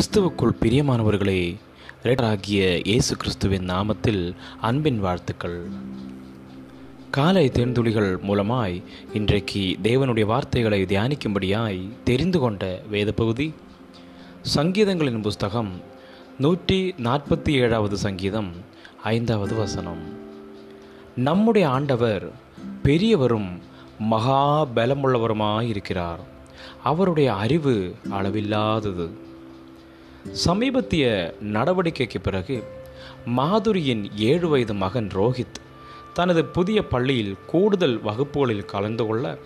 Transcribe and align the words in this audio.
கிறிஸ்துவுக்குள் 0.00 0.52
பிரியமானவர்களே 0.60 1.56
ரேட்டராகிய 2.02 2.60
இயேசு 2.84 3.16
கிறிஸ்துவின் 3.16 3.66
நாமத்தில் 3.68 4.34
அன்பின் 4.60 5.00
வாழ்த்துக்கள். 5.00 5.70
காலை 7.10 7.48
தேர்ந்துளிகள் 7.48 8.16
மூலமாய் 8.28 8.82
இன்றைக்கு 9.12 9.76
தேவனுடைய 9.82 10.24
வார்த்தைகளை 10.24 10.82
தியானிக்கும்படியாய் 10.82 11.88
தெரிந்து 12.04 12.38
கொண்ட 12.38 12.82
வேத 12.90 13.12
பகுதி 13.12 13.54
சங்கீதங்களின் 14.54 15.20
புஸ்தகம் 15.20 15.72
நூற்றி 16.38 16.94
நாற்பத்தி 16.98 17.50
ஏழாவது 17.50 17.98
சங்கீதம் 17.98 18.52
ஐந்தாவது 19.02 19.54
வசனம். 19.54 20.02
நம்முடைய 21.14 21.68
ஆண்டவர் 21.68 22.30
பெரியவரும் 22.82 23.50
மகா 23.98 24.66
பலமுள்ளவருமாயிருக்கிறார் 24.66 26.24
அவருடைய 26.82 27.34
அறிவு 27.34 27.94
அளவில்லாதது. 28.10 29.28
சமீபத்திய 30.28 31.34
நடவடிக்கைக்கு 31.52 32.18
பிறகு 32.22 32.64
மாதுரியின் 33.26 34.02
ஏழு 34.16 34.48
வயது 34.48 34.74
மகன் 34.74 35.08
ரோஹித் 35.14 35.58
தனது 36.14 36.44
புதிய 36.44 36.82
பள்ளியில் 36.82 37.36
கூடுதல் 37.46 38.00
வகுப்புகளில் 38.02 38.64
கலந்து 38.64 39.06
கொள்ள 39.06 39.38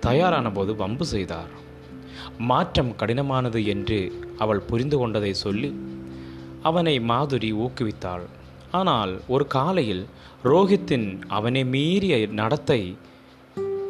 தயாரான 0.00 0.50
போது 0.50 0.76
வம்பு 0.76 1.06
செய்தார். 1.06 1.50
மாற்றம் 2.38 2.96
கடினமானது 2.96 3.66
என்று 3.66 3.98
அவள் 4.38 4.60
புரிந்து 4.60 4.98
கொண்டதை 4.98 5.32
சொல்லி 5.34 5.70
அவனை 6.62 7.00
மாதுரி 7.00 7.50
ஊக்குவித்தாள். 7.64 8.26
ஆனால் 8.70 9.20
ஒரு 9.28 9.46
காலையில் 9.46 10.06
ரோஹித்தின் 10.44 11.08
அவனை 11.28 11.64
மீறிய 11.64 12.26
நடத்தை 12.26 12.96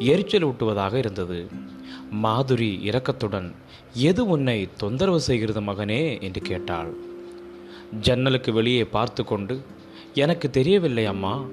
எரிச்சல் 0.01 0.47
ஊட்டுவதாக 0.47 0.95
இருந்தது. 0.95 1.49
மாதுரி 2.23 2.81
இரக்கத்துடன் 2.83 3.53
எது 3.95 4.27
உன்னை 4.27 4.69
தொந்தரவு 4.77 5.21
செய்கிறது 5.21 5.61
மகனே? 5.61 6.23
என்று 6.23 6.41
கேட்டாள். 6.41 6.95
ஜன்னலுக்கு 8.01 8.53
வெளியே 8.53 8.85
பார்த்து 8.85 9.25
கொண்டு 9.25 9.61
எனக்கு 10.15 10.51
தெரியவில்லை 10.51 11.07
அம்மா. 11.07 11.45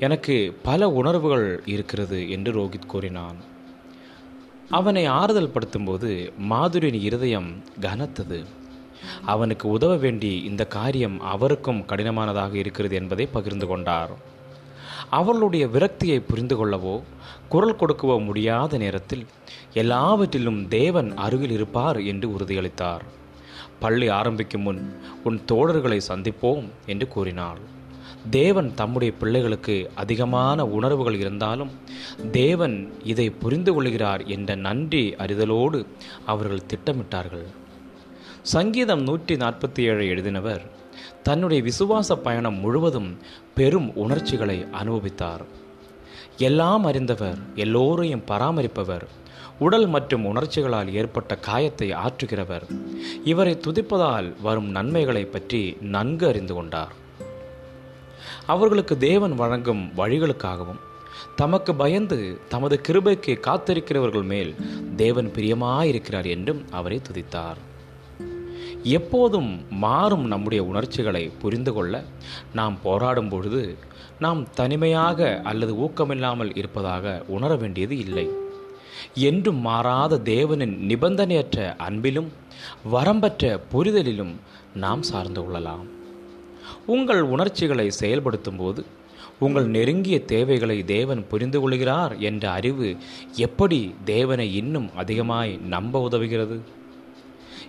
எனக்கு 0.00 0.58
பல 0.62 0.88
உணர்வுகள் 0.88 1.62
இருக்கிறது 1.64 2.30
என்று 2.30 2.52
ரோஹித் 2.52 2.86
கூறினான். 2.86 3.36
அவனை 4.70 5.04
ஆறுதல் 5.04 5.50
படுத்தும்போது 5.50 6.32
மாதுரியின் 6.50 7.02
இருதயம் 7.02 7.62
கனத்தது. 7.80 8.44
அவனுக்கு 9.24 9.68
உதவ 9.68 9.96
வேண்டி 9.96 10.42
இந்த 10.42 10.66
காரியம் 10.66 11.20
அவருக்கும் 11.20 11.84
கடினமானதாக 11.86 12.54
இருக்கிறது 12.54 12.94
என்பதை 12.94 13.26
பகிர்ந்து 13.26 13.66
கொண்டார். 13.66 14.40
அவர்களுடைய 15.18 15.64
விரக்தியை 15.74 16.18
புரிந்து 16.28 16.56
கொள்ளவோ 16.58 16.94
குரல் 17.52 17.78
கொடுக்கவோ 17.80 18.16
முடியாத 18.28 18.78
நேரத்தில் 18.82 19.24
எல்லாவற்றிலும் 19.82 20.60
தேவன் 20.78 21.10
அருகில் 21.24 21.54
இருப்பார் 21.56 21.98
என்று 22.12 22.26
உறுதியளித்தார். 22.36 23.04
பள்ளி 23.82 24.08
ஆரம்பிக்கும் 24.18 24.64
முன் 24.66 24.80
உன் 25.28 25.38
தோழர்களை 25.50 25.98
சந்திப்போம் 26.08 26.66
என்று 26.92 27.06
கூறினாள். 27.14 27.62
தேவன் 28.30 28.68
தம்முடைய 28.74 29.12
பிள்ளைகளுக்கு 29.20 29.76
அதிகமான 30.02 30.66
உணர்வுகள் 30.76 31.18
இருந்தாலும் 31.22 31.72
தேவன் 32.32 32.76
இதை 33.12 33.26
புரிந்து 33.42 33.72
கொள்கிறார் 33.74 34.22
என்ற 34.36 34.54
நன்றி 34.66 35.04
அறிதலோடு 35.24 35.80
அவர்கள் 36.32 36.68
திட்டமிட்டார்கள். 36.72 37.46
சங்கீதம் 38.54 39.02
நூற்றி 39.08 39.34
நாற்பத்தி 39.42 39.82
ஏழு 39.90 40.04
எழுதினவர் 40.12 40.62
தன்னுடைய 41.22 41.62
விசுவாச 41.62 42.16
பயணம் 42.16 42.58
முழுவதும் 42.58 43.18
பெரும் 43.54 43.94
உணர்ச்சிகளை 43.94 44.66
அனுபவித்தார். 44.72 45.44
எல்லாம் 46.36 46.84
அறிந்தவர் 46.84 47.38
எல்லோரையும் 47.54 48.24
பராமரிப்பவர் 48.28 49.06
உடல் 49.58 49.86
மற்றும் 49.86 50.24
உணர்ச்சிகளால் 50.24 50.94
ஏற்பட்ட 50.94 51.36
காயத்தை 51.36 51.90
ஆற்றுகிறவர். 51.90 52.64
இவரை 53.24 53.60
துதிப்பதால் 53.66 54.34
வரும் 54.42 54.70
நன்மைகளை 54.70 55.24
பற்றி 55.24 55.76
நன்கு 55.80 56.26
அறிந்து 56.26 56.54
கொண்டார். 56.54 56.92
அவர்களுக்கு 58.46 58.98
தேவன் 58.98 59.34
வழங்கும் 59.34 59.90
வழிகளுக்காகவும் 59.96 60.80
தமக்கு 61.36 61.74
பயந்து 61.74 62.38
தமது 62.48 62.80
கிருபைக்கு 62.88 63.34
காத்திருக்கிறவர்கள் 63.40 64.24
மேல் 64.24 64.54
தேவன் 64.96 65.32
பிரியமாயிருக்கிறார் 65.36 66.28
என்றும் 66.28 66.64
அவரை 66.70 67.00
துதித்தார். 67.10 67.60
எப்போதும் 68.82 69.64
மாறும் 69.70 70.26
நம்முடைய 70.26 70.64
உணர்ச்சிகளை 70.64 71.30
புரிந்து 71.38 71.72
கொள்ள 71.72 72.04
நாம் 72.54 72.78
போராடும் 72.82 73.28
பொழுது 73.28 73.76
நாம் 74.18 74.50
தனிமையாக 74.50 75.40
அல்லது 75.44 75.74
ஊக்கமில்லாமல் 75.74 76.56
இருப்பதாக 76.56 77.24
உணர 77.26 77.56
வேண்டியது 77.56 77.98
இல்லை. 77.98 78.28
என்றும் 79.14 79.56
மாறாத 79.56 80.20
தேவனின் 80.24 80.74
நிபந்தனையற்ற 80.88 81.76
அன்பிலும் 81.76 82.28
வரம்பற்ற 82.92 83.60
புரிதலிலும் 83.72 84.34
நாம் 84.74 85.02
சார்ந்து 85.02 85.42
கொள்ளலாம். 85.42 85.86
உங்கள் 86.86 87.22
உணர்ச்சிகளை 87.22 87.90
செயல்படுத்தும் 87.90 88.56
போது 88.56 88.84
உங்கள் 89.38 89.66
நெருங்கிய 89.66 90.24
தேவைகளை 90.24 90.84
தேவன் 90.84 91.26
புரிந்து 91.28 91.60
கொள்கிறார் 91.60 92.18
என்ற 92.18 92.50
அறிவு 92.50 92.96
எப்படி 93.36 93.94
தேவனை 94.04 94.54
இன்னும் 94.54 94.90
அதிகமாய் 94.96 95.58
நம்ப 95.66 96.08
உதவுகிறது? 96.08 96.58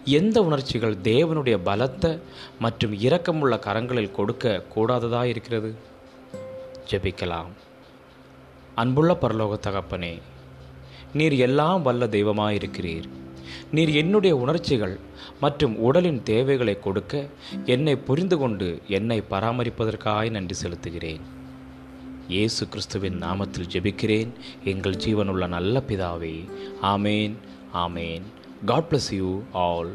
எந்த 0.05 0.43
உணர்ச்சிகள் 0.43 0.95
தேவனுடைய 0.95 1.59
பலத்த 1.63 2.19
மற்றும் 2.59 2.93
இரக்கமுள்ள 2.93 3.59
கரங்களில் 3.59 4.11
கொடுக்க 4.11 4.61
கூடாததாக 4.61 5.27
இருக்கிறது? 5.27 5.75
ஜெபிக்கலாம். 6.89 7.47
அன்புள்ள 8.75 9.17
பரலோக 9.21 9.59
தகப்பனே 9.61 10.21
நீர் 11.13 11.33
எல்லாம் 11.33 11.81
வல்ல 11.81 12.05
தெய்வமாயிருக்கிறீர். 12.05 13.03
நீர் 13.71 13.89
என்னுடைய 13.89 14.35
உணர்ச்சிகள் 14.35 14.99
மற்றும் 15.39 15.77
உடலின் 15.77 16.23
தேவைகளை 16.23 16.79
கொடுக்க 16.79 17.27
என்னை 17.65 17.95
புரிந்து 17.95 18.37
கொண்டு 18.37 18.81
என்னை 18.87 19.23
பராமரிப்பதற்காய் 19.29 20.29
நன்றி 20.29 20.55
செலுத்துகிறேன். 20.63 21.21
இயேசு 22.27 22.67
கிறிஸ்துவின் 22.67 23.21
நாமத்தில் 23.23 23.69
ஜெபிக்கிறேன். 23.71 24.29
எங்கள் 24.63 24.93
ஜீவனுள்ள 24.93 25.47
நல்ல 25.47 25.83
பிதாவே 25.87 26.49
ஆமேன் 26.81 27.33
ஆமேன். 27.73 28.21
God 28.65 28.89
bless 28.89 29.11
you 29.11 29.45
all. 29.53 29.87